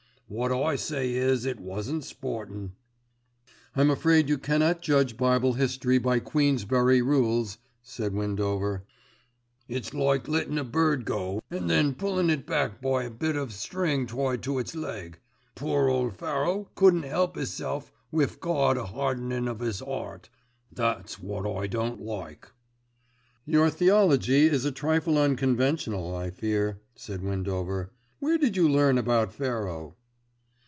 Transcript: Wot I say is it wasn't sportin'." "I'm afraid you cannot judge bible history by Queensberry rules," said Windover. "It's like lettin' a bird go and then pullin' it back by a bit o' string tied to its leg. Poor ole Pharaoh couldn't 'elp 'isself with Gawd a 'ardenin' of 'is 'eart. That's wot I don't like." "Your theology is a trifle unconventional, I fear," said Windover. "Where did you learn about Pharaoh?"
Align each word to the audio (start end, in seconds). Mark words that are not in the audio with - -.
Wot 0.33 0.49
I 0.53 0.77
say 0.77 1.11
is 1.11 1.43
it 1.43 1.59
wasn't 1.59 2.05
sportin'." 2.05 2.71
"I'm 3.75 3.89
afraid 3.89 4.29
you 4.29 4.37
cannot 4.37 4.81
judge 4.81 5.17
bible 5.17 5.51
history 5.55 5.97
by 5.97 6.19
Queensberry 6.19 7.01
rules," 7.01 7.57
said 7.83 8.13
Windover. 8.13 8.85
"It's 9.67 9.93
like 9.93 10.29
lettin' 10.29 10.57
a 10.57 10.63
bird 10.63 11.03
go 11.03 11.41
and 11.51 11.69
then 11.69 11.93
pullin' 11.93 12.29
it 12.29 12.45
back 12.47 12.81
by 12.81 13.03
a 13.03 13.09
bit 13.09 13.35
o' 13.35 13.49
string 13.49 14.07
tied 14.07 14.41
to 14.43 14.57
its 14.57 14.73
leg. 14.73 15.19
Poor 15.53 15.89
ole 15.89 16.11
Pharaoh 16.11 16.69
couldn't 16.75 17.03
'elp 17.03 17.35
'isself 17.35 17.91
with 18.09 18.39
Gawd 18.39 18.77
a 18.77 18.85
'ardenin' 18.85 19.49
of 19.49 19.61
'is 19.61 19.81
'eart. 19.81 20.29
That's 20.71 21.19
wot 21.19 21.45
I 21.61 21.67
don't 21.67 22.01
like." 22.01 22.47
"Your 23.45 23.69
theology 23.69 24.45
is 24.45 24.63
a 24.63 24.71
trifle 24.71 25.17
unconventional, 25.17 26.15
I 26.15 26.29
fear," 26.31 26.79
said 26.95 27.21
Windover. 27.21 27.91
"Where 28.19 28.37
did 28.37 28.55
you 28.55 28.69
learn 28.69 28.97
about 28.97 29.33
Pharaoh?" 29.33 29.97